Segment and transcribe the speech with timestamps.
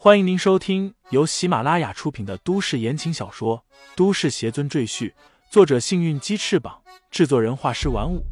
[0.00, 3.64] 欢迎您收听由喜马拉雅出品的都市言情小说
[3.96, 5.10] 《都市邪尊赘婿》，
[5.50, 8.24] 作者：幸运鸡翅膀，制作人：画师玩五。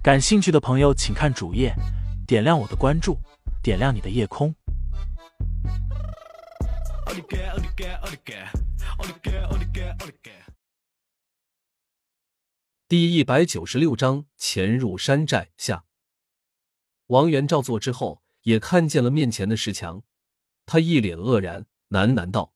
[0.00, 1.74] 感兴趣的朋友，请看主页，
[2.24, 3.18] 点亮我的关注，
[3.64, 4.54] 点亮你的夜空。
[12.86, 15.82] 第一百九十六章：潜入山寨下。
[17.08, 20.04] 王元照做之后，也看见了面前的石墙。
[20.66, 22.54] 他一脸愕然，喃喃道：“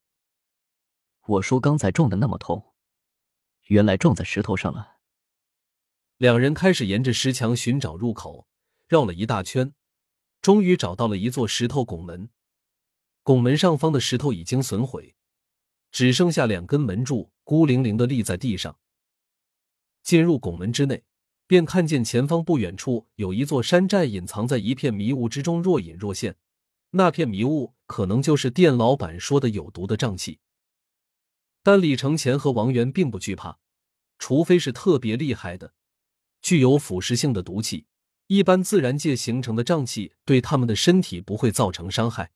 [1.27, 2.75] 我说刚才撞的那么痛，
[3.65, 4.97] 原来撞在石头上了。”
[6.19, 8.49] 两人开始沿着石墙寻找入口，
[8.89, 9.75] 绕了一大圈，
[10.41, 12.31] 终于找到了一座石头拱门。
[13.23, 15.15] 拱门上方的石头已经损毁，
[15.91, 18.79] 只剩下两根门柱孤零零的立在地上。
[20.03, 21.05] 进入拱门之内，
[21.47, 26.37] 便看见前方不远处有一座山寨，隐藏在一片迷雾之中，若隐若现。
[26.91, 30.41] 那片迷雾可能就是店老板说的有毒的瘴气，
[31.63, 33.59] 但李承前和王源并不惧怕，
[34.19, 35.75] 除非是特别厉害的、
[36.43, 37.87] 具有腐蚀性的毒气，
[38.27, 42.33] 一般自然界形成的瘴气对他们的身体不会造成伤害。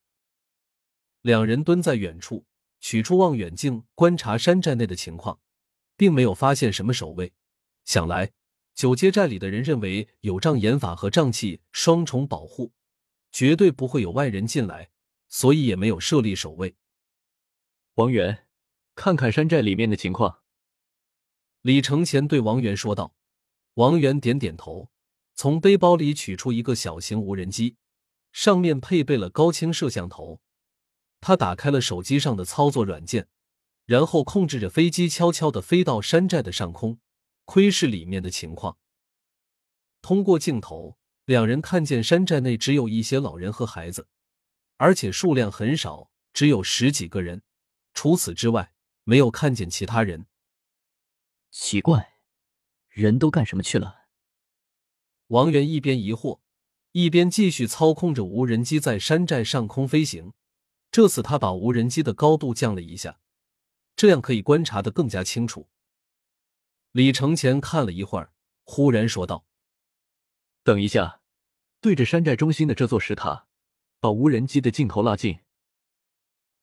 [1.23, 2.47] 两人蹲在远处，
[2.81, 5.41] 取出望远镜观察山寨内的情况，
[5.97, 7.33] 并没有发现什么守卫。
[7.85, 8.31] 想来
[8.75, 12.73] 九街寨里的人认为有障眼法和瘴气双重保护。
[13.33, 14.91] 绝对不会有外人进来，
[15.31, 16.77] 所以也没有设立守卫。
[17.95, 18.47] 王源，
[18.95, 20.43] 看看山寨里面的情况。
[21.63, 23.15] 李承前对王源说道。
[23.75, 24.91] 王源点点头，
[25.35, 27.77] 从背包里取出一个小型无人机，
[28.33, 30.43] 上面配备了高清摄像头。
[31.21, 33.29] 他打开了手机上的操作软件，
[33.87, 36.99] 然后控制着飞机悄悄的飞到山寨的上空，
[37.45, 38.77] 窥视里面的情况。
[40.03, 40.99] 通过镜头。
[41.27, 44.09] 两人看见山寨内只有一些老人和孩子，
[44.81, 47.43] 而且数量很少，只有十几个人。
[47.93, 48.73] 除此之外，
[49.05, 50.25] 没有看见其他人。
[51.51, 52.15] 奇怪，
[52.89, 54.07] 人都干什么去了？
[55.27, 56.41] 王源一边疑惑，
[56.93, 60.33] 一边继续操控着无人机在山寨上空飞行。
[60.91, 63.21] 这次他把无人机的高度降了一下，
[63.95, 65.69] 这样可以观察的更加清楚。
[66.93, 68.33] 李承前看了一会儿，
[68.65, 69.45] 忽然说道
[70.65, 71.21] ：“等一下。”
[71.83, 73.47] 对着山寨中心的这座石塔，
[74.01, 75.41] 把无人机的镜头拉近。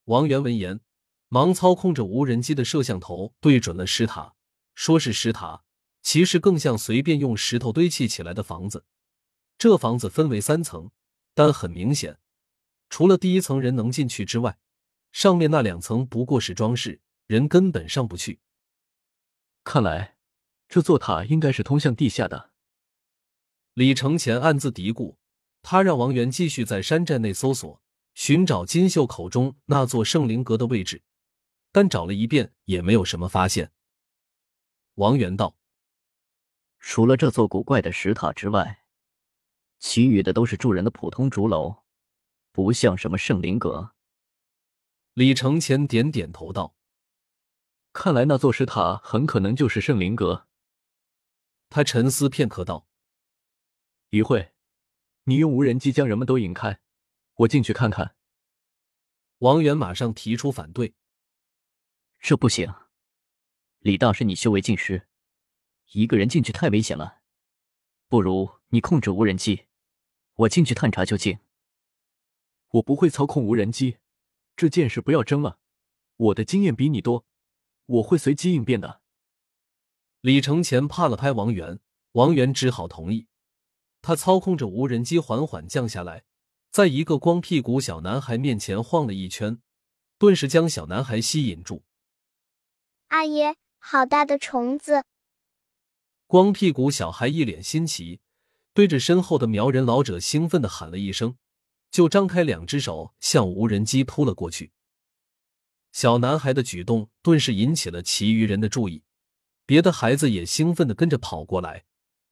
[0.06, 0.81] 王源闻言，
[1.28, 4.34] 忙操控着无人机的摄像头对准了石塔。
[4.74, 5.64] 说是石塔，
[6.02, 8.86] 其实更像随便用石头堆砌起来的房子。
[9.58, 10.92] 这房子分为三层，
[11.34, 12.20] 但很明显，
[12.90, 14.59] 除了第一层人能进去之外，
[15.12, 18.40] 上面那两层不过是装饰，人根本上不去。
[19.64, 20.18] 看来，
[20.68, 22.52] 这座塔应该是通向地下的。
[23.74, 25.18] 李承前暗自嘀咕，
[25.70, 27.82] 他让王源继续在山寨内搜索，
[28.14, 31.04] 寻找金秀口中那座圣灵阁的位置，
[31.74, 33.74] 但找了一遍也没有什么发现。
[34.94, 35.58] 王源道
[36.80, 38.86] ：“除了这座古怪的石塔之外，
[39.78, 41.84] 其余的都是住人的普通竹楼，
[42.54, 43.92] 不像什么圣灵阁。”
[45.16, 46.78] 李承前点点头道
[47.92, 50.48] ：“看来那座石塔很可能就是圣灵阁。”
[51.68, 52.88] 他沉思片刻道。
[54.12, 54.54] 于慧，
[55.30, 56.80] 你用无人机将人们都引开，
[57.36, 58.16] 我进去看看。
[59.40, 60.96] 王源马上提出反对
[62.18, 62.74] ：“这不行，
[63.80, 65.10] 李大师，你修为尽失，
[65.92, 67.20] 一个人进去太危险了。
[68.08, 69.66] 不如你控制无人机，
[70.36, 71.38] 我进去探查究竟。”
[72.72, 73.98] 我不会操控无人机，
[74.56, 75.60] 这件事不要争了。
[76.16, 77.26] 我的经验比你多，
[77.86, 79.02] 我会随机应变的。
[80.22, 81.82] 李承前拍了拍王源，
[82.14, 83.27] 王源只好同意。
[84.07, 86.23] 他操控着无人机缓缓降下来，
[86.72, 89.59] 在一个光屁股小男孩面前晃了一圈，
[90.18, 91.84] 顿时将小男孩吸引住。
[93.09, 95.03] 阿爷，好大的虫子！
[96.25, 98.22] 光屁股小孩一脸新奇，
[98.73, 101.35] 对着身后的苗人老者兴奋的喊了一声，
[101.91, 104.72] 就张开两只手向无人机扑了过去。
[105.92, 109.03] 小男孩的举动顿时引起了其余人的注意，
[109.65, 111.83] 别的孩子也兴奋的跟着跑过来，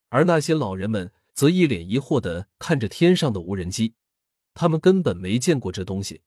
[0.07, 1.12] 而那些老人们。
[1.36, 3.94] 则一脸疑惑的看着天上的无人机，
[4.54, 6.22] 他们根本没见过这东西。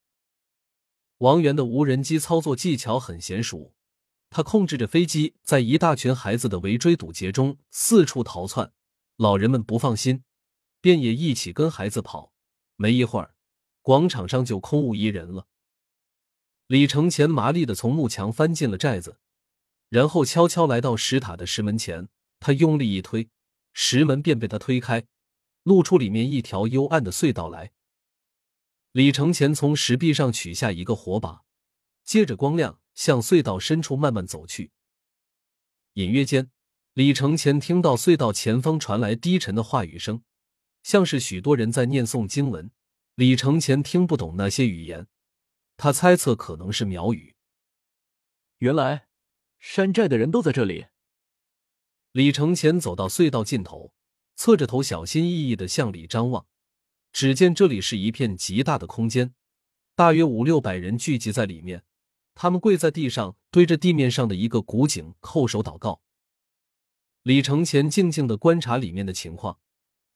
[1.16, 3.75] 王源的无人机操作技巧很娴熟，
[4.28, 8.72] 他控制着飞机在一大群孩子的围追堵截中四处逃窜。
[9.16, 10.22] 老人们不放心，
[10.81, 12.32] 便也一起跟孩子跑。
[12.76, 13.34] 没一会儿，
[13.82, 15.49] 广场上就空无一人了。
[16.69, 19.19] 李承前麻利的从幕墙翻进了寨子，
[19.88, 22.08] 然后悄悄来到石塔的石门前，
[22.38, 23.31] 他用力一推。
[23.80, 25.06] 石门便被他推开，
[25.62, 27.70] 露出里面一条幽暗的隧道来。
[28.90, 31.44] 李承前从石壁上取下一个火把，
[32.02, 34.72] 借着光亮向隧道深处慢慢走去。
[35.92, 36.50] 隐约间，
[36.94, 40.25] 李承前听到隧道前方传来低沉的话语声，
[40.82, 42.72] 像是许多人在念诵经文。
[43.14, 45.06] 李承前听不懂那些语言，
[45.76, 47.36] 他猜测可能是苗语。
[48.58, 49.06] 原来，
[49.60, 50.86] 山寨的人都在这里。
[52.12, 53.93] 李承前走到隧道尽头，
[54.34, 56.46] 侧着头，小心翼翼的向里张望。
[57.12, 59.34] 只见这里是一片极大的空间，
[59.94, 61.84] 大约五六百人聚集在里面。
[62.34, 66.02] 他们跪在地上，对着地面上的一个古井叩首祷告。
[67.22, 69.58] 李承前静静的观察里面的情况，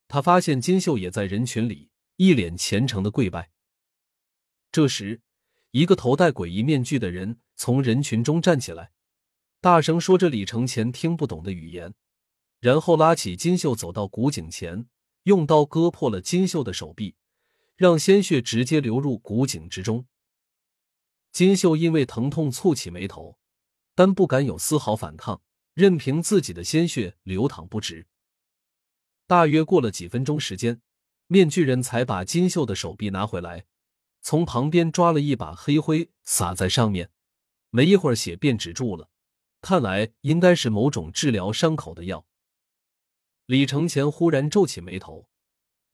[0.06, 3.50] 他发现金秀也在人群里，一脸虔诚的跪拜。
[4.70, 5.20] 这时，
[5.72, 8.92] 一个头戴诡异面具的人从人群中站起来，
[9.62, 11.94] 大声说着李承前听不懂的语言，
[12.58, 14.88] 然后拉起金秀走到古井前。
[15.22, 17.14] 用刀割破了金秀的手臂，
[17.76, 20.04] 让鲜血直接流入古井之中。
[21.30, 23.38] 金秀因为疼痛蹙起眉头，
[23.94, 25.40] 但不敢有丝毫反抗，
[25.74, 28.08] 任凭自己的鲜血流淌不止。
[29.28, 30.82] 大约过了几分钟时间，
[31.28, 33.66] 面具人才把金秀的手臂拿回来，
[34.22, 37.10] 从旁边抓了一把黑灰撒在上面，
[37.70, 39.11] 没一会儿血便止住了。
[39.62, 42.26] 看来应该是某种治疗伤口的药。
[43.46, 45.28] 李承前忽然皱起眉头，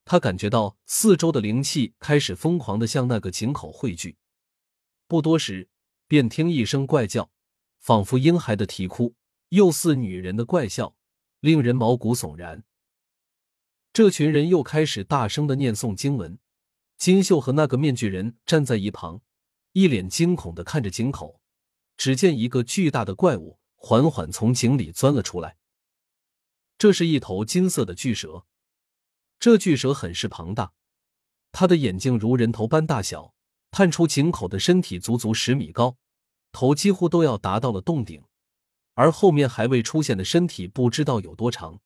[0.07, 4.17] 他感觉到四周的灵气开始疯狂的向那个井口汇聚。
[5.07, 5.69] 不多时，
[6.07, 7.31] 便听一声怪叫，
[7.79, 9.15] 仿佛婴孩的啼哭，
[9.51, 10.97] 又似女人的怪笑，
[11.41, 12.65] 令人毛骨悚然。
[13.93, 16.39] 这群人又开始大声的念诵经文。
[16.97, 19.21] 金秀和那个面具人站在一旁，
[19.73, 21.41] 一脸惊恐的看着井口。
[21.99, 25.59] 只见一个巨大的怪物缓缓从井里钻了出来。
[26.79, 28.47] 这是一头金色的巨蛇，
[29.41, 30.73] 这巨蛇很是庞大，
[31.51, 33.35] 它的眼睛如人头般大小，
[33.73, 35.97] 探出井口的身体足足十米高，
[36.53, 38.23] 头几乎都要达到了洞顶，
[38.95, 41.81] 而后面还未出现的身体不知道有多长。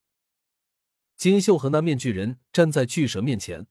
[1.17, 3.67] 金秀和那面具人站在巨蛇面前，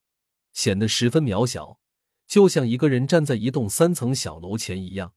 [0.53, 1.79] 显得十分渺小，
[2.25, 5.13] 就像一个人站在一栋三层小楼前一样。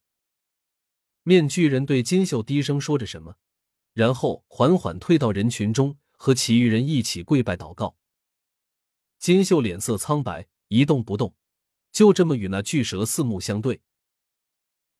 [1.24, 3.36] 面具人对金秀低声说着什么。
[3.92, 7.96] 然后缓缓退到人群中，和其余人一起跪拜祷告。
[9.18, 11.34] 金秀脸色苍白，一动不动，
[11.92, 13.82] 就这么与那巨蛇四目相对。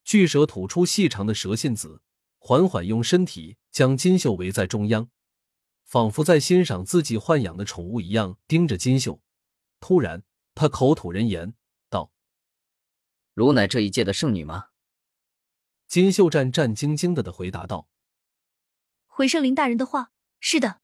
[0.04, 2.02] 巨蛇吐出细长的蛇信子，
[2.38, 5.10] 缓缓用身体将金秀围在中央，
[5.82, 9.20] 仿佛在欣赏自己豢养的宠物一样盯着金秀。
[9.80, 10.22] 突然，
[10.54, 11.54] 他口吐人言
[11.90, 12.12] 道
[13.34, 14.66] ：“汝乃这一届的圣女吗？”
[15.86, 17.88] 金秀战战兢兢的的回答道。
[19.06, 20.80] 回圣灵大人的话，是的。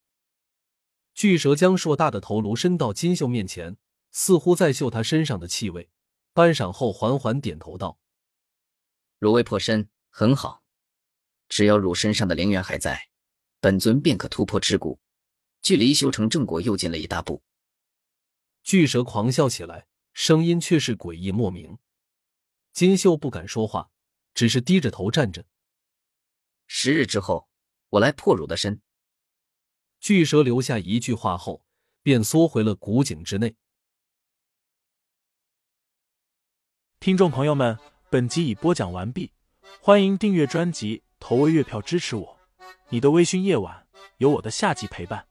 [1.14, 3.76] 巨蛇将硕大的头颅伸到金秀面前，
[4.10, 5.90] 似乎在嗅他身上的气味。
[6.32, 7.98] 半晌后，缓缓点头道
[9.18, 10.62] ：“汝未破身，很好。
[11.48, 13.08] 只要汝身上的灵元还在，
[13.60, 14.98] 本尊便可突破桎梏，
[15.60, 17.42] 距离修成正果又近了一大步。”
[18.62, 21.78] 巨蛇狂笑起来，声音却是诡异莫名。
[22.72, 23.90] 金秀不敢说话，
[24.40, 25.44] 只是低着头站着。
[26.66, 27.50] 十日之后。
[27.90, 28.80] 我来破汝的身。
[29.98, 31.62] 巨蛇留下一句话后，
[32.02, 33.56] 便缩回了古井之内。
[37.00, 37.78] 听众朋友们，
[38.08, 39.32] 本集已播讲完毕，
[39.82, 42.38] 欢迎订阅专辑，投喂月票支持我。
[42.90, 43.88] 你的微醺夜晚，
[44.18, 45.29] 有我的下集陪伴。